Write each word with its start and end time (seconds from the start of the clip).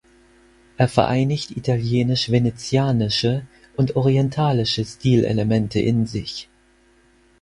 Er 0.77 0.87
vereinigt 0.87 1.51
italienisch-venezianische 1.51 3.45
und 3.75 3.95
orientalische 3.95 4.83
Stilelemente 4.83 5.79
in 5.79 6.07
sich. 6.07 6.49